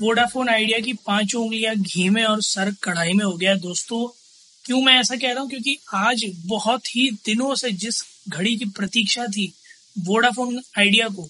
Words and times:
Vodafone 0.00 0.48
idea 0.48 0.78
की 0.78 0.92
पाँचों 1.06 1.42
उंगलियाँ 1.42 1.74
घी 1.74 2.08
में 2.08 2.22
और 2.24 2.42
सर 2.42 2.70
कढ़ाई 2.82 3.12
में 3.12 3.24
हो 3.24 3.32
गया। 3.32 3.54
दोस्तों, 3.56 4.06
क्यों 4.64 4.80
मैं 4.82 4.94
ऐसा 4.94 5.16
कह 5.16 5.32
रहा 5.32 5.40
हूँ? 5.40 5.48
क्योंकि 5.50 5.76
आज 5.94 6.24
बहुत 6.46 6.86
ही 6.96 7.10
दिनों 7.26 7.54
से 7.54 7.70
जिस 7.74 8.02
घड़ी 8.28 8.56
की 8.56 8.64
प्रतीक्षा 8.68 9.26
थी 9.26 9.52
वोडाफोन 9.98 10.60
आइडिया 10.78 11.08
को, 11.08 11.28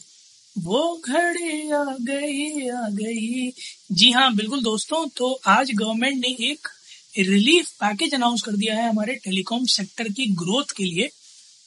वो 0.56 1.02
घड़ी 1.06 1.70
आ 1.70 1.84
गई 2.02 2.68
आ 2.68 2.88
गई 2.90 3.50
जी 3.92 4.10
हाँ 4.10 4.34
बिल्कुल 4.34 4.62
दोस्तों 4.62 5.06
तो 5.16 5.32
आज 5.46 5.70
गवर्नमेंट 5.72 6.16
ने 6.16 6.36
एक 6.50 6.68
रिलीफ 7.18 7.70
पैकेज 7.74 8.14
अनाउंस 8.14 8.42
कर 8.42 8.52
दिया 8.52 8.74
है 8.76 8.88
हमारे 8.88 9.14
टेलीकॉम 9.14 9.64
सेक्टर 9.68 10.08
की 10.10 10.26
ग्रोथ 10.34 10.76
के 10.76 10.84
लिए। 10.84 11.08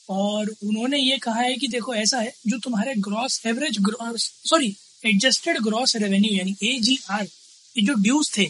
और 0.09 0.49
उन्होंने 0.63 0.97
ये 0.99 1.17
कहा 1.17 1.41
है 1.41 1.55
कि 1.55 1.67
देखो, 1.67 1.93
ऐसा 1.95 2.19
है, 2.19 2.33
जो 2.47 2.57
तुम्हारे 2.59 2.93
gross 2.99 3.41
average 3.47 3.77
gross, 3.81 4.31
sorry 4.45 4.75
adjusted 5.03 5.57
gross 5.63 5.95
revenue 5.97 6.33
यानी 6.33 6.55
ए 6.63 6.71
ये 7.75 7.81
जो 7.81 7.93
ड्यूज 7.95 8.29
थे, 8.37 8.49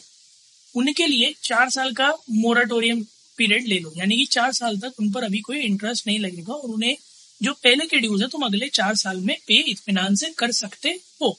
उनके 0.76 1.08
लिए 1.08 1.34
चार 1.44 1.70
साल 1.70 1.94
का 1.94 2.12
मोराटोरियम 2.32 3.04
पीरियड 3.38 3.68
ले 3.68 3.80
लो। 3.80 3.94
यानी 3.98 4.16
कि 4.18 4.26
चार 4.32 4.52
साल 4.54 4.78
तक 4.80 5.00
उन 5.00 5.12
पर 5.12 5.24
अभी 5.24 5.40
कोई 5.42 5.60
इंटरेस्ट 5.62 6.08
नहीं 6.08 6.20
लगेगा 6.20 6.54
और 6.54 6.70
उन्हें 6.70 6.96
जो 7.42 7.54
पहले 7.54 7.86
के 7.86 8.00
ड्यूज 8.00 8.22
है, 8.22 8.28
तुम 8.28 8.42
अगले 8.46 8.68
चार 8.70 8.96
साल 8.96 9.18
में 9.20 9.36
पे 9.48 9.60
इतमान 9.72 10.16
से 10.16 10.30
कर 10.38 10.52
सकते 10.54 10.90
हो। 11.22 11.38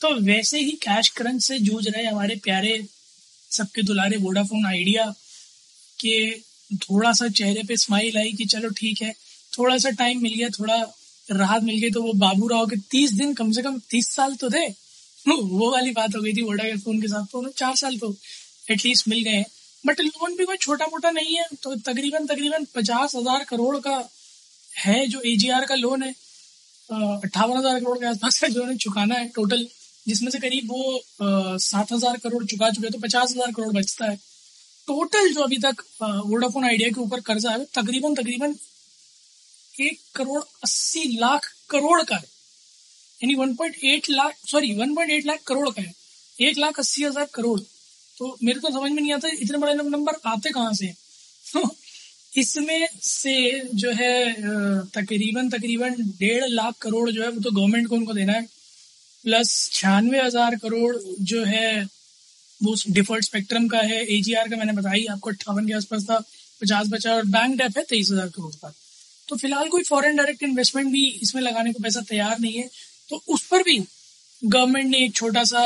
तो 0.00 0.14
वैसे 0.22 0.60
ही 0.60 0.70
कैश 0.82 1.08
क्रंच 1.16 1.42
से 1.42 1.58
जूझ 1.60 1.86
रहे 1.88 2.04
हमारे 2.04 2.36
प्यारे, 2.44 2.84
सबके 3.50 3.82
दुलारे 3.82 4.16
वोडाफोन 4.18 4.66
आइडिया 4.66 5.04
के 5.98 6.30
थोड़ा 6.78 7.12
सा 7.12 7.28
चेहरे 7.30 7.62
पे 7.62 7.76
स्माइल 7.76 8.16
आई 8.18 8.32
कि 8.32 8.44
चलो 8.46 8.68
ठीक 8.72 9.02
है, 9.02 9.12
थोड़ा 9.52 9.76
सा 9.78 9.90
टाइम 9.92 10.22
मिल 10.22 10.34
गया, 10.34 10.48
थोड़ा 10.50 10.76
राहत 11.26 11.62
मिल 11.62 11.78
गई 11.80 11.90
तो 11.90 12.02
वो 12.02 12.12
बाबू 12.18 12.46
राव 12.48 12.66
के 12.66 12.76
तीस 12.90 13.12
दिन 13.14 13.34
कम 13.34 13.50
से 13.52 13.62
कम 13.62 13.78
तीस 13.90 14.08
साल 14.14 14.34
तो 14.36 14.50
थे। 14.50 14.66
वो 15.26 15.70
वाली 15.72 15.90
बात 15.92 16.16
हो 16.16 16.20
गई 16.22 16.32
थी 16.34 16.42
वोडाफोन 16.42 17.00
के 17.00 17.08
साथ 17.08 17.26
तो 17.32 17.38
उन्हें 17.38 17.52
चार 17.56 17.76
साल 17.76 17.96
तो 17.98 18.14
एटलीस्ट 18.70 19.08
मिल 19.08 19.22
गए 19.24 19.44
बट 19.84 20.00
लोन 20.00 20.34
भी 20.36 20.44
कोई 20.44 20.56
छोटा 20.58 20.86
मोटा 20.86 21.10
नहीं 21.12 21.36
है 21.36 21.44
तो 21.62 21.74
तकरीबन 21.82 22.26
तकरीबन 22.26 22.66
पचास 22.74 23.14
हज़ार 23.16 23.44
करोड़ 23.44 23.76
का 23.80 23.96
है 24.68 25.06
जो 25.06 25.20
एजीआर 25.26 25.64
का 25.66 25.74
लोन 25.76 26.02
है। 26.02 26.10
अट्ठावन 26.90 27.56
हज़ार 27.56 27.78
करोड़ 27.80 27.98
के 27.98 28.06
आसपास 28.06 28.40
का 28.40 28.48
जो 28.48 28.62
उन्हें 28.62 28.76
चुकाना 28.78 29.14
है 29.14 29.28
टोटल 29.34 29.66
जिसमें 30.06 30.30
से 30.30 30.38
करीब 30.40 30.70
वो 30.70 31.58
सात 31.60 31.92
हज़ार 31.92 32.16
करोड़ 32.18 32.44
चुका 32.44 32.70
चुके 32.70 32.90
तो 32.90 32.98
पचास 32.98 33.30
हज़ार 33.30 33.52
करोड़ 33.52 33.72
बचता 33.74 34.06
है। 34.06 34.16
टोटल 34.88 35.32
जो 35.32 35.42
अभी 35.42 35.58
तक 35.60 35.82
वोडाफोन 36.02 36.64
आइडिया 36.64 36.88
के 36.88 37.00
ऊपर 37.00 37.20
कर्जा 37.22 37.50
है 37.50 37.64
तकरीबन 37.74 38.14
तकरीबन 38.14 38.54
एक 39.74 39.98
करोड़ 40.14 40.42
अस्सी 40.64 41.02
लाख 41.18 41.46
करोड़ 41.70 42.02
का 42.02 42.16
है। 42.16 42.22
यानी 43.20 43.34
one 43.34 43.54
point 43.56 43.76
eight 43.84 44.10
lakh 44.10 44.36
sorry 44.46 44.74
one 44.76 44.94
point 44.94 45.10
eight 45.10 45.26
lakh 45.26 45.42
crore 45.46 45.68
का 45.70 45.82
है। 45.82 45.94
एक 46.40 46.58
लाख 46.58 46.78
अस्सी 46.80 47.04
हज़ार 47.04 47.28
करोड़। 47.34 47.60
तो 48.18 48.36
मेरे 48.42 48.60
को 48.60 48.70
समझ 48.70 48.90
में 48.90 49.00
नहीं 49.00 49.12
आता 49.12 49.28
इतने 49.34 49.58
बड़े 49.58 49.74
नंबर 49.74 50.20
आते 50.26 50.50
कहाँ 50.50 50.72
से 50.74 50.86
तो 51.44 51.68
इसमें 52.32 52.86
से 53.02 53.34
जो 53.74 53.90
है 53.92 54.34
तकरीबन 54.90 55.48
तकरीबन 55.50 55.94
डेढ़ 56.18 56.44
लाख 56.50 56.74
करोड़ 56.82 57.10
जो 57.10 57.22
है 57.22 57.28
वो 57.28 57.40
तो 57.40 57.50
गवर्नमेंट 57.50 57.88
को 57.88 57.94
उनको 57.96 58.12
देना 58.14 58.32
है। 58.32 58.46
प्लस 59.24 59.50
छियानवे 59.72 60.20
हज़ार 60.20 60.56
करोड़ 60.56 60.96
जो 61.22 61.44
है 61.44 61.82
वो 62.60 62.74
डिफ़ॉल्ट 62.90 63.24
स्पेक्ट्रम 63.24 63.68
का 63.68 63.78
है। 63.80 64.04
एजीआर 64.16 64.48
का 64.48 64.56
मैंने 64.56 64.72
बताई 64.72 65.04
आपको 65.10 65.30
अट्ठावन 65.30 65.66
के 65.66 65.72
आसपास 65.74 66.04
था, 66.04 66.18
पचास 66.62 66.86
बचा 66.88 67.14
और 67.14 67.24
बैंक 67.28 67.56
डेप 67.58 67.78
है 67.78 67.84
तेईस 67.84 68.10
हज़ार 68.10 68.28
करोड़ 68.28 68.54
का। 68.54 68.72
तो 69.28 69.36
फ़िलहाल 69.36 69.68
कोई 69.68 69.82
फॉरेन 69.82 70.16
डायरेक्ट 70.16 70.42
इन्वेस्टमेंट 70.42 70.88
भी 70.92 71.06
इसमें 71.22 71.42
लगाने 71.42 71.72
को 71.72 71.82
पैसा 71.82 72.00
तैयार 72.08 72.38
नहीं 72.38 72.54
है। 72.54 72.68
तो 73.10 73.22
उस 73.28 73.46
पर 73.46 73.62
भी 73.62 73.78
गवर्नमेंट 74.42 74.90
ने 74.90 75.04
एक 75.04 75.14
छोटा 75.14 75.44
सा 75.44 75.60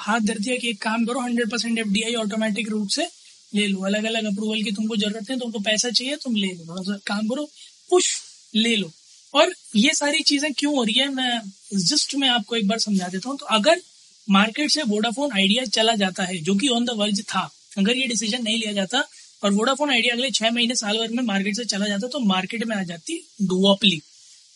हाथ 0.00 0.20
धर 0.20 0.38
दिया 0.38 0.56
कि 0.56 0.68
एक 0.70 0.80
काम 0.82 1.04
करो 1.06 1.20
hundred 1.20 1.50
percent 1.50 1.78
F 1.78 1.88
D 1.88 2.02
I 2.02 2.14
automatic 2.22 2.68
रूप 2.68 2.88
से 2.88 3.08
ले 3.52 3.66
लो। 3.66 3.84
अलग 3.86 4.04
अलग 4.04 4.24
अप्रूवल 4.26 4.62
की 4.62 4.72
तुमको 4.72 4.96
ज़रूरत 4.96 5.30
है, 5.30 5.38
तुमको 5.38 5.58
पैसा 5.60 5.90
चाहिए, 5.90 6.16
तुम 6.16 6.34
ले 6.34 6.48
लो। 6.48 6.64
थोड़ा 6.68 6.82
सा 6.82 6.98
काम 7.06 7.28
करो 7.28 7.44
पुश 7.90 8.10
ले 8.54 8.74
लो। 8.76 8.90
और 9.34 9.52
ये 9.76 9.94
सारी 9.94 10.20
चीज़ें 10.22 10.52
क्यों 10.52 10.74
हो 10.76 10.82
रही 10.82 10.94
है, 10.94 11.08
मैं 11.08 11.40
जस्ट 11.74 12.14
मैं 12.14 12.28
आपको 12.28 12.56
एक 12.56 12.68
बार 12.68 12.78
समझा 12.78 13.08
देता 13.08 13.28
हूँ। 13.28 13.38
तो 13.38 13.46
अगर 13.56 13.80
मार्केट 14.28 14.70
से 14.70 14.82
वोडाफोन 14.82 15.32
आइडिया 15.32 15.64
चला 15.66 15.94
जाता 15.96 16.24
है, 16.24 16.36
जो 16.38 16.54
कि 16.54 16.68
ऑन 16.68 16.84
द 16.84 16.90
वर्ज 16.96 17.20
था, 17.24 17.50
अगर 17.78 17.96
ये 17.96 18.06
डिसीज़न 18.06 18.42
नहीं 18.42 18.58
लिया 18.58 18.72
जाता 18.72 19.04
और 19.42 19.52
वोडाफोन 19.52 19.90
आइडिया 19.90 20.14
अगले 20.14 20.30
छह 20.30 20.50
महीने 20.50 20.74
साल 20.76 20.98
भर 20.98 21.12
में 21.12 21.22
मार्केट 21.24 21.56
से 21.56 21.64
चला 21.66 21.86
जाता 21.88 22.08
तो 22.08 22.18
मार्केट 22.26 22.64
में 22.64 22.76
आ 22.76 22.82
जाती 22.84 23.16
डुओपली 23.42 24.00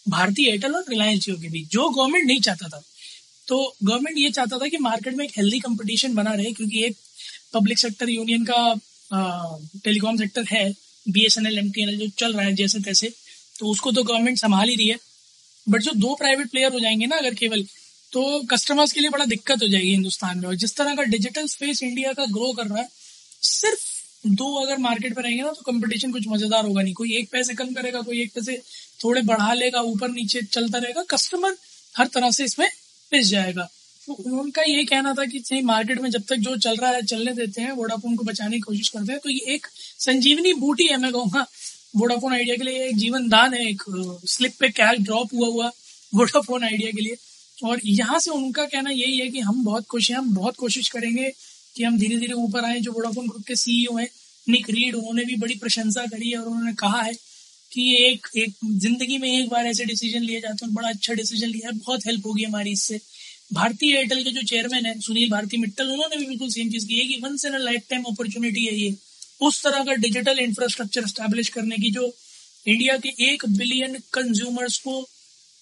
भारतीय 0.07 0.49
एयरटेल 0.49 0.75
और 0.75 0.85
रिलायंस 0.89 1.25
जियो 1.25 1.37
के 1.37 1.49
बीच, 1.49 1.69
जो 1.69 1.89
गवर्नमेंट 1.89 2.27
नहीं 2.27 2.41
चाहता 2.41 2.69
था। 2.69 2.83
तो 3.49 3.77
गवर्नमेंट 3.85 4.19
ये 4.19 4.31
चाहता 4.31 4.59
था 4.59 4.69
कि 4.69 4.79
मार्केट 4.81 5.15
में 5.15 5.25
एक 5.25 5.33
हेल्दी 5.37 5.59
कंपटीशन 5.61 6.15
बना 6.15 6.33
रहे, 6.33 6.53
क्योंकि 6.53 6.85
एक 6.85 6.97
पब्लिक 7.55 7.79
सेक्टर 7.79 8.09
यूनियन 8.11 8.45
का 8.45 8.75
टेलीकॉम 9.85 10.17
सेक्टर 10.17 10.45
है 10.51 10.71
B 11.07 11.25
S 11.27 11.39
N 11.39 11.47
L 11.47 11.59
M 11.59 11.71
T 11.71 11.83
N 11.83 11.89
L 11.89 11.99
जो 11.99 12.09
चल 12.19 12.33
रहा 12.33 12.45
है 12.45 12.55
जैसे 12.55 12.81
तैसे 12.83 13.13
तो 13.59 13.71
उसको 13.71 13.93
तो 13.93 14.03
गवर्नमेंट 14.03 14.39
संभाल 14.39 14.69
ही 14.69 14.75
रही 14.77 14.89
है। 14.89 14.99
बट 15.67 15.83
जो 15.83 15.93
दो 15.97 16.15
प्राइवेट 16.15 16.51
प्लेयर 16.51 16.73
हो 16.73 16.81
जाएँगे 16.81 17.07
ना 17.07 17.17
अगर 17.17 17.35
केवल 17.35 17.63
तो 18.13 18.41
कस्टमर्स 18.51 18.93
के 18.93 19.01
लिए 19.01 19.11
बड़ा 19.11 19.25
दिक्कत 19.27 19.63
हो 19.63 19.69
जाएगी 19.69 19.91
हिंदुस्तान 19.91 20.39
में। 20.39 20.49
और 20.49 20.55
जिस 20.57 20.77
तरह 20.77 20.95
का 20.95 21.03
डिजिटल 21.05 21.47
स्पेस 21.49 21.83
इंडिया 21.83 22.13
का 22.13 22.25
ग्रो 22.29 22.53
कर 22.53 22.67
रहा 22.67 22.79
है, 22.79 22.89
सिर्फ़ 23.43 23.85
दो 24.31 24.54
अगर 24.56 24.78
मार्केट 24.81 25.14
पर 25.14 25.22
रहेंगे 25.22 25.42
ना 25.42 25.50
तो 25.50 25.62
कंपटीशन 25.62 26.12
कुछ 26.12 26.26
मज़ेदार 26.28 26.64
होगा 26.64 26.82
नहीं। 26.82 26.94
कोई 26.94 27.16
एक 27.16 27.28
पैसे 27.32 27.54
कम 27.54 27.72
करेगा, 27.75 28.00
कोई 28.00 28.20
एक 28.22 28.32
पैसे 28.34 28.60
थोड़े 29.00 29.22
बढ़ा 29.25 29.53
लेगा, 29.54 29.81
ऊपर 29.82 30.10
नीचे 30.10 30.42
चलता 30.44 30.78
रहेगा 30.78 31.03
कस्टमर 31.10 31.56
हर 31.94 32.06
तरह 32.09 32.31
से 32.31 32.44
इसमें 32.44 32.69
पिस 33.12 33.28
जाएगा। 33.28 33.69
तो 34.09 34.12
उनका 34.41 34.62
ये 34.64 34.84
कहना 34.84 35.12
था 35.14 35.25
कि 35.26 35.38
नहीं 35.41 35.62
मार्केट 35.64 36.00
में 36.00 36.10
जब 36.10 36.22
तक 36.28 36.37
जो 36.38 36.56
चल 36.59 36.76
रहा 36.76 36.91
है, 36.91 37.03
चलने 37.04 37.32
देते 37.34 37.62
हैं 37.62 37.72
वोडाफोन 37.72 38.16
को 38.16 38.25
बचाने 38.25 38.56
की 38.56 38.60
कोशिश 38.62 38.88
करते 38.88 39.12
हैं 39.12 39.20
तो 39.20 39.31
ये 39.31 39.54
एक 39.54 39.66
संजीवनी 40.00 40.53
बूटी 40.54 40.87
है, 40.87 40.97
मैं 40.97 41.12
कहूँगा। 41.12 41.47
वोडाफोन 41.97 42.32
आइडिया 42.34 42.56
के 42.56 42.64
लिए 42.64 42.84
एक 42.84 42.97
जीवन 42.97 43.28
दान 43.28 43.54
है, 43.54 43.69
एक 43.69 43.82
स्लिप 44.26 44.53
पे 44.60 44.69
कैश 44.70 44.98
ड्रॉप 45.00 45.34
हुआ 45.34 45.48
हुआ 45.48 45.70
वोडाफोन 46.12 46.64
आइडिया 46.64 46.91
के 46.91 47.00
लिए। 47.00 47.16
और 47.58 47.81
यहाँ 47.87 48.19
से 48.20 48.31
उनका 48.31 48.64
कहना 48.64 48.91
यही 48.91 49.19
है 49.19 49.28
कि 49.28 49.41
हम 49.41 49.62
बहुत 49.64 49.84
खुश 49.91 50.10
हैं, 50.10 50.16
हम 50.19 50.34
बहुत 50.34 50.56
कोशिश 50.56 50.88
करेंगे 50.88 51.32
कि 51.76 51.84
हम 51.84 51.98
धीरे 51.98 52.16
धीरे 52.16 52.32
ऊपर 52.34 52.64
आए, 52.64 52.81
जो 52.81 52.92
वोडाफोन 52.92 53.28
ग्रुप 53.28 53.44
के 53.47 53.56
सीईओ 53.56 53.97
हैं 53.97 54.09
निक 54.47 54.70
रीड 54.70 54.94
उन्होंने 54.94 55.25
भी 55.25 55.37
बड़ी 55.37 55.54
प्रशंसा 55.54 56.04
करी 56.06 56.31
है 56.31 56.38
और 56.38 56.47
उन्होंने 56.48 56.72
कहा 56.75 57.00
है 57.03 57.12
कि 57.72 57.82
एक 58.04 58.26
एक 58.37 58.54
ज़िंदगी 58.76 59.19
में 59.19 59.28
एक 59.31 59.48
बार 59.48 59.66
ऐसे 59.66 59.84
डिसीज़न 59.84 60.22
लिए 60.22 60.41
जाते 60.41 60.66
हैं 60.66 60.75
बड़ा 60.75 60.88
अच्छा 60.88 61.14
डिसीज़न 61.14 61.48
लिया 61.48 61.69
है। 61.69 61.76
बहुत 61.78 62.06
हेल्प 62.06 62.26
होगी 62.26 62.44
हमारी 62.44 62.70
इससे। 62.72 63.00
भारतीय 63.53 63.97
एयरटेल 63.97 64.22
के 64.25 64.31
जो 64.31 64.42
चेयरमैन 64.42 64.87
है, 64.87 64.98
सुनील 65.00 65.31
भारती 65.31 65.56
मिट्टल 65.56 65.91
उन्होंने 65.91 66.16
भी 66.16 66.26
बिल्कुल 66.26 66.48
सेम 66.48 66.70
चीज़ 66.70 66.87
की 66.87 66.98
है 66.98 67.04
कि 67.04 67.20
once 67.25 67.44
in 67.44 67.56
life 67.59 67.82
time 67.91 68.03
opportunity 68.03 68.64
है 68.64 68.75
ये। 68.75 68.94
उस 69.41 69.62
तरह 69.64 69.84
का 69.84 69.94
डिजिटल 69.97 70.38
इंफ्रास्ट्रक्चर 70.38 71.06
स्टैब्लिश 71.06 71.48
करने 71.48 71.76
की 71.76 71.91
जो 71.91 72.06
इंडिया 72.66 72.97
के 72.97 73.08
एक 73.25 73.44
बिलियन 73.48 73.97
कंज्यूमर्स 74.12 74.78
को 74.78 75.00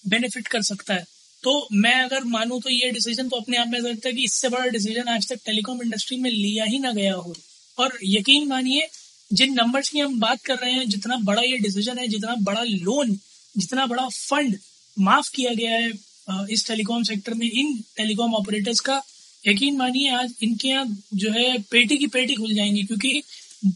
बेनिफिट 0.04 0.46
कर 0.46 0.62
सकता 0.62 0.94
है। 0.94 1.04
तो 1.44 1.52
मैं 1.74 1.94
अगर 1.94 2.24
मानू 2.26 2.58
तो 2.60 2.70
ये 2.70 2.90
डिसीज़न 2.90 3.28
तो 3.28 3.36
अपने 3.36 3.56
आप 3.56 3.68
में 3.68 3.78
लगता 3.78 4.08
है 4.08 4.14
कि 4.14 4.24
इससे 4.24 4.48
बड़ा 4.48 4.66
डिसीज़न 4.68 5.08
आज 5.08 5.28
तक 5.28 5.40
टेलीकॉम 5.46 5.82
इंडस्ट्री 5.82 6.16
में 6.18 6.30
लिया 6.30 6.64
ही 6.64 6.78
ना 6.78 6.92
गया 6.92 7.14
हो। 7.14 7.34
और 7.78 7.98
यकीन 8.04 8.48
मानिए, 8.48 8.86
जिन 9.30 9.52
नंबर्स 9.54 9.88
की 9.88 9.98
हम 9.98 10.18
बात 10.20 10.42
कर 10.44 10.56
रहे 10.56 10.72
हैं, 10.72 10.88
जितना 10.88 11.16
बड़ा 11.24 11.42
ये 11.42 11.56
डिसीज़न 11.58 11.98
है, 11.98 12.06
जितना 12.08 12.34
बड़ा 12.42 12.62
लोन 12.62 13.18
जितना 13.54 13.86
बड़ा 13.86 14.06
फंड 14.08 14.56
माफ़ 14.96 15.30
किया 15.34 15.52
गया 15.54 15.74
है 15.74 16.46
इस 16.50 16.66
टेलीकॉम 16.66 17.02
सेक्टर 17.02 17.34
में, 17.34 17.46
इन 17.48 17.76
टेलीकॉम 17.96 18.34
ऑपरेटर्स 18.34 18.80
का, 18.80 19.02
यकीन 19.42 19.76
मानिए 19.76 20.10
आज 20.12 20.34
इनके 20.42 20.68
यहाँ 20.68 20.86
जो 21.14 21.30
है 21.32 21.58
पेटी 21.70 21.96
की 21.98 22.06
पेटी 22.08 22.34
खुल 22.34 22.54
जाएँगी, 22.54 22.82
क्योंकि 22.84 23.22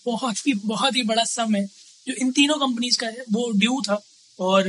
बहुत 0.06 0.46
ही 0.46 0.54
बहुत 0.64 0.96
ही 0.96 1.02
बड़ा 1.02 1.24
सम 1.26 1.54
है। 1.56 1.64
जो 2.06 2.14
इन 2.16 2.30
तीनों 2.32 2.56
कंपनीज़ 2.58 2.98
का 2.98 3.06
है, 3.06 3.24
वो 3.32 3.50
ड्यू 3.52 3.80
था 3.88 4.00
और 4.38 4.68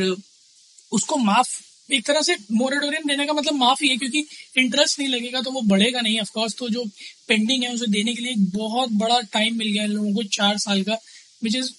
उसको 0.92 1.18
माफ़ 1.18 1.58
एक 1.92 2.06
तरह 2.06 2.22
से 2.22 2.36
मोरेटोरियम 2.52 3.08
देने 3.08 3.26
का 3.26 3.34
मतलब 3.34 3.54
माफ़ 3.56 3.84
ही 3.84 3.90
है, 3.90 3.98
क्योंकि 3.98 4.26
इंटरेस्ट 4.58 5.00
नहीं 5.00 5.10
लगेगा 5.10 5.42
तो 5.42 5.52
वो 5.52 5.62
बढ़ेगा 5.66 6.02
नहीं 6.02 6.20
ऑफकोर्स 6.20 6.56
तो 6.58 6.70
जो 6.70 6.84
पेंडिंग 7.28 7.64
है 7.64 7.74
उसे 7.74 7.88
देने 7.90 8.14
के 8.14 8.22
लिए 8.22 8.32
एक 8.32 8.50
बहुत 8.56 8.92
बड़ा 8.96 9.20
टाइम 9.34 9.58
मिल 9.58 9.72
गया 9.72 9.84
है 9.84 9.90
लोगों 9.90 10.14
को 10.14 10.24
चार 10.36 10.58
साल 10.60 10.84
का 10.84 10.98
which 11.44 11.56
is 11.56 11.72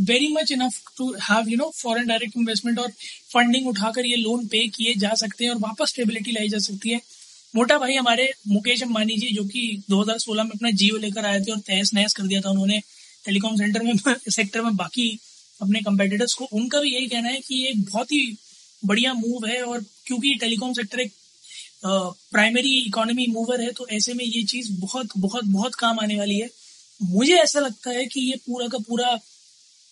very 0.00 0.28
much 0.32 0.52
enough 0.52 0.80
to 0.98 1.12
have 1.22 1.48
you 1.48 1.56
know 1.56 1.70
foreign 1.76 2.06
direct 2.06 2.36
investment 2.36 2.78
और 2.78 2.90
फंडिंग 3.32 3.68
उठाकर 3.68 4.06
ये 4.06 4.16
लोन 4.16 4.46
पे 4.46 4.66
किए 4.68 4.94
जा 4.98 5.14
सकते 5.16 5.44
हैं 5.44 5.50
और 5.50 5.58
वापस 5.58 5.88
स्टेबिलिटी 5.88 6.32
लाई 6.32 6.48
जा 6.48 6.58
सकती 6.58 6.90
है। 6.90 7.00
मोटा 7.54 7.78
भाई 7.78 7.94
हमारे 7.94 8.28
मुकेश 8.48 8.82
अंबानी 8.82 9.16
जी, 9.16 9.34
जो 9.34 9.44
कि 9.44 9.82
2016 9.90 10.44
में 10.44 10.50
अपना 10.50 10.70
जियो 10.72 10.96
लेकर 10.96 11.26
आए 11.26 11.40
थे 11.40 11.52
और 11.52 11.60
तहस 11.60 11.90
नहस 11.94 12.12
कर 12.12 12.26
दिया 12.26 12.40
था 12.40 12.50
उन्होंने 12.50 12.78
टेलीकॉम 13.24 13.56
सेंटर 13.56 13.82
में 13.82 13.92
सेक्टर 14.30 14.62
में 14.62 14.76
बाकी 14.76 15.08
अपने 15.60 15.80
कंपेटिटर्स 15.80 16.34
को, 16.34 16.44
उनका 16.44 16.80
भी 16.80 16.90
यही 16.90 17.06
कहना 17.06 17.28
है 17.28 17.40
कि 17.40 17.54
ये 17.64 17.72
बहुत 17.76 18.12
ही 18.12 18.36
बढ़िया 18.82 19.12
मूव 19.14 19.46
है 19.46 19.62
और 19.62 19.84
क्योंकि 20.06 20.34
टेलीकॉम 20.40 20.72
सेक्टर 20.72 21.00
एक 21.00 21.12
प्राइमरी 21.84 22.78
इकोनॉमी 22.78 23.26
मूवर 23.30 23.60
है 23.60 23.70
तो 23.72 23.86
ऐसे 23.88 24.14
में 24.14 24.24
ये 24.24 24.42
चीज़ 24.44 24.72
बहुत 24.80 25.08
बहुत 25.18 25.44
बहुत 25.44 25.74
काम 25.74 26.00
आने 26.00 26.16
वाली 26.18 26.38
है। 26.38 26.48
मुझे 27.00 27.34
ऐसा 27.34 27.60
लगता 27.60 27.90
है 27.90 28.06
कि 28.06 28.20
ये 28.20 28.36
पूरा 28.46 28.66
का 28.68 28.78
पूरा 28.78 29.18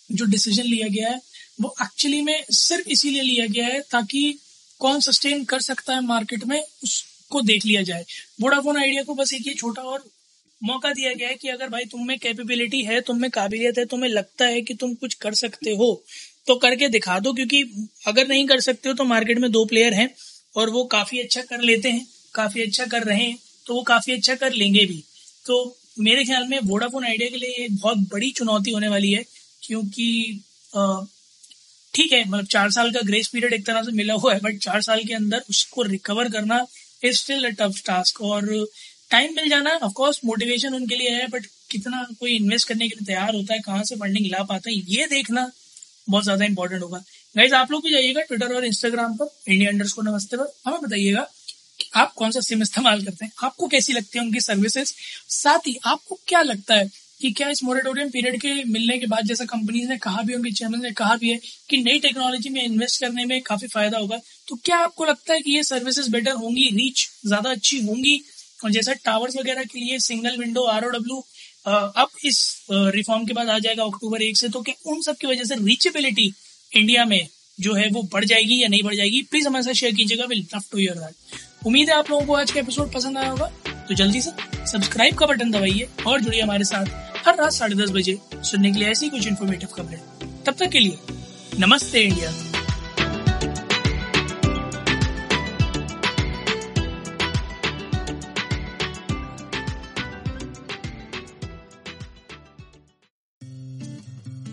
जो 0.09 0.25
डिसीज़न 0.25 0.63
लिया 0.63 0.87
गया 0.87 1.09
है, 1.09 1.21
वो 1.61 1.73
एक्चुअली 1.81 2.21
में 2.21 2.43
सिर्फ़ 2.51 2.89
इसीलिए 2.89 3.21
लिया 3.21 3.45
गया 3.47 3.67
है 3.67 3.79
ताकि 3.91 4.39
कौन 4.81 4.99
सस्टेन 4.99 5.43
कर 5.45 5.61
सकता 5.61 5.93
है 5.93 6.01
मार्केट 6.05 6.43
में, 6.45 6.61
उसको 6.83 7.41
देख 7.41 7.65
लिया 7.65 7.81
जाए। 7.83 8.05
वोडाफोन 8.41 8.77
आइडिया 8.77 9.03
को 9.03 9.15
बस 9.15 9.33
एक 9.33 9.47
ये 9.47 9.53
छोटा 9.53 9.81
और 9.83 10.03
मौका 10.61 10.91
दिया 10.93 11.13
गया 11.13 11.27
है 11.27 11.35
कि 11.35 11.47
अगर 11.49 11.69
भाई 11.69 11.85
तुम 11.85 12.07
में 12.07 12.17
कैपेबिलिटी 12.19 12.81
है, 12.83 12.99
तुम 13.01 13.21
में 13.21 13.29
काबिलियत 13.31 13.77
है, 13.77 13.85
तुम्हें 13.85 14.09
लगता 14.09 14.45
है 14.45 14.61
कि 14.61 14.73
तुम 14.73 14.93
कुछ 14.95 15.13
कर 15.13 15.33
सकते 15.35 15.75
हो 15.75 15.91
तो 16.47 16.55
करके 16.57 16.87
दिखा 16.89 17.17
दो, 17.19 17.33
क्योंकि 17.33 17.89
अगर 18.07 18.27
नहीं 18.27 18.45
कर 18.47 18.59
सकते 18.61 18.89
हो 18.89 18.95
तो 18.95 19.03
मार्केट 19.05 19.39
में 19.39 19.51
दो 19.51 19.65
प्लेयर 19.65 19.93
हैं 19.93 20.09
और 20.55 20.69
वो 20.69 20.83
काफ़ी 20.87 21.19
अच्छा 21.19 21.41
कर 21.43 21.61
लेते 21.61 21.89
हैं, 21.89 22.05
काफ़ी 22.35 22.61
अच्छा 22.61 22.85
कर 22.87 23.03
रहे 23.03 23.17
हैं 23.19 23.37
तो 23.65 23.75
वो 23.75 23.81
काफ़ी 23.85 24.13
अच्छा 24.13 24.35
कर 24.35 24.53
लेंगे 24.53 24.85
भी। 24.85 25.03
तो 25.45 25.77
मेरे 25.99 26.23
ख्याल 26.25 26.47
में 26.47 26.59
वोडाफोन 26.63 27.05
आइडिया 27.05 27.29
के 27.29 27.37
लिए 27.37 27.63
एक 27.63 27.75
बहुत 27.75 27.97
बड़ी 28.11 28.29
चुनौती 28.31 28.71
होने 28.71 28.87
वाली 28.89 29.11
है, 29.11 29.23
क्योंकि 29.63 30.41
ठीक 31.93 32.11
है 32.13 32.23
मतलब 32.23 32.45
चार 32.47 32.69
साल 32.71 32.91
का 32.91 33.01
ग्रेस 33.05 33.27
पीरियड 33.27 33.53
एक 33.53 33.65
तरह 33.65 33.83
से 33.83 33.91
मिला 33.93 34.13
हुआ 34.15 34.33
है 34.33 34.39
बट 34.39 34.57
चार 34.61 34.81
साल 34.81 35.03
के 35.03 35.13
अंदर 35.13 35.43
उसको 35.49 35.83
रिकवर 35.83 36.29
करना 36.31 36.65
is 37.01 37.17
still 37.17 37.45
a 37.45 37.49
tough 37.59 37.81
task 37.85 38.21
और 38.23 38.49
टाइम 39.11 39.33
मिल 39.35 39.49
जाना 39.49 39.71
ऑफकोर्स 39.83 40.19
मोटिवेशन 40.25 40.73
उनके 40.75 40.95
लिए 40.95 41.09
है 41.11 41.27
बट 41.29 41.45
कितना 41.71 42.05
कोई 42.19 42.35
इन्वेस्ट 42.35 42.67
करने 42.67 42.87
के 42.87 42.95
लिए 42.95 43.05
तैयार 43.05 43.35
होता 43.35 43.53
है, 43.53 43.59
कहाँ 43.61 43.83
से 43.83 43.95
फंडिंग 43.95 44.25
ला 44.31 44.43
पाता 44.43 44.69
है, 44.69 44.75
ये 44.75 45.07
देखना। 45.07 45.49
बहुत 46.09 46.23
ज़्यादा 46.23 46.45
इंपॉर्टेंट 46.45 46.81
होगा। 46.83 46.97
गाइज़ 47.35 47.53
आप 47.55 47.71
लोग 47.71 47.83
भी 47.83 47.91
जाइएगा 47.91 48.21
ट्विटर 48.23 48.53
और 48.55 48.65
इंस्टाग्राम 48.65 49.15
पर 49.17 49.35
इंडिया 49.47 49.69
अंडर 49.71 49.87
को 49.95 50.01
नमस्ते 50.03 50.37
पर 50.37 50.53
हमें 50.65 50.79
बताइएगा 50.81 51.27
आप 51.95 52.13
कौन 52.13 52.31
सा 52.31 52.39
सिम 52.41 52.61
इस्तेमाल 52.61 53.03
करते 53.05 53.25
हैं? 53.25 53.31
आपको 53.43 53.67
कैसी 53.67 53.93
लगती 53.93 54.17
है 54.19 54.23
उनकी 54.25 54.39
सर्विसेज़ 54.41 54.93
साथ 55.31 55.67
ही 55.67 55.77
आपको 55.85 56.19
क्या 56.27 56.41
लगता 56.43 56.75
है 56.75 56.89
कि 57.21 57.31
क्या 57.31 57.49
इस 57.49 57.63
मोरेटोरियम 57.63 58.09
पीरियड 58.09 58.39
के 58.41 58.53
मिलने 58.65 58.97
के 58.97 59.07
बाद 59.07 59.25
जैसा 59.25 59.45
कंपनीज़ 59.45 59.87
ने 59.89 59.97
कहा 59.97 60.21
भी, 60.21 60.33
उनके 60.33 60.51
चेयरमैन 60.51 60.81
ने 60.83 60.91
कहा 60.93 61.15
भी 61.15 61.29
है 61.29 61.39
कि 61.69 61.77
नई 61.79 61.99
टेक्नोलॉजी 61.99 62.49
में 62.49 62.63
इन्वेस्ट 62.63 62.99
करने 63.01 63.25
में 63.25 63.41
काफ़ी 63.43 63.67
फ़ायदा 63.67 63.97
होगा 63.97 64.19
तो 64.47 64.55
क्या 64.65 64.77
आपको 64.79 65.05
लगता 65.05 65.33
है 65.33 65.41
कि 65.41 65.55
ये 65.55 65.63
सर्विसेज़ 65.65 66.11
बेटर 66.11 66.31
होंगी 66.33 66.69
रीच 66.75 67.07
ज़्यादा 67.25 67.51
अच्छी 67.51 67.79
होंगी? 67.81 68.21
और 68.59 68.71
जैसा 68.71 68.93
टावर्स 69.05 69.35
वगैरह 69.37 69.63
के 69.63 69.79
लिए 69.79 69.97
सिंगल 70.01 70.37
विंडो 70.37 70.63
आर 70.67 70.85
अब 71.67 72.07
इस 72.25 72.65
रिफॉर्म 72.71 73.25
के 73.25 73.33
बाद 73.33 73.49
आ 73.49 73.59
जाएगा 73.59 73.83
अक्टूबर 73.83 74.21
एक 74.21 74.37
से 74.37 74.49
तो 74.49 74.61
क्या 74.61 74.91
उन 74.91 75.01
सब 75.01 75.15
की 75.15 75.27
वजह 75.27 75.43
से 75.43 75.55
रीचेबिलिटी 75.55 76.33
इंडिया 76.75 77.05
में 77.05 77.27
जो 77.59 77.73
है 77.73 77.87
वो 77.89 78.03
बढ़ 78.13 78.25
जाएगी 78.25 78.61
या 78.63 78.67
नहीं 78.67 78.83
बढ़ 78.83 78.95
जाएगी? 78.95 79.21
प्लीज़ 79.21 79.47
हमारे 79.47 79.63
साथ 79.63 79.73
शेयर 79.73 79.93
कीजिएगा 79.95 80.25
will 80.25 80.47
love 80.55 80.61
to 80.71 80.77
hear 80.77 80.93
that 80.93 81.67
उम्मीद 81.67 81.89
है 81.89 81.95
आप 81.95 82.11
लोगों 82.11 82.25
को 82.25 82.33
आज 82.33 82.51
का 82.51 82.59
एपिसोड 82.59 82.93
पसंद 82.93 83.17
आया 83.17 83.29
होगा 83.29 83.51
तो 83.89 83.95
जल्दी 83.95 84.21
से 84.21 84.31
सब्सक्राइब 84.67 85.15
का 85.15 85.25
बटन 85.25 85.51
दबाइए 85.51 85.89
और 86.07 86.21
जुड़िए 86.21 86.41
हमारे 86.41 86.63
साथ 86.63 86.85
हर 87.27 87.35
रात 87.35 87.51
साढ़े 87.51 87.75
दस 87.75 87.89
बजे 87.89 88.17
सुनने 88.35 88.71
के 88.71 88.79
लिए 88.79 88.89
ऐसी 88.89 89.09
कुछ 89.09 89.27
इन्फॉर्मेटिव 89.27 89.69
खबरें। 89.69 89.99
तब 90.43 90.55
तक 90.59 90.69
के 90.69 90.79
लिए 90.79 90.97
नमस्ते 91.59 92.01
इंडिया 92.01 92.46